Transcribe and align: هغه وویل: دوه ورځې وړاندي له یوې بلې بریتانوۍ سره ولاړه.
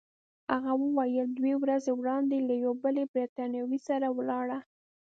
هغه 0.53 0.71
وویل: 0.83 1.27
دوه 1.37 1.53
ورځې 1.63 1.91
وړاندي 1.95 2.39
له 2.47 2.53
یوې 2.63 2.77
بلې 2.83 3.03
بریتانوۍ 3.13 3.79
سره 3.87 4.07
ولاړه. 4.17 4.59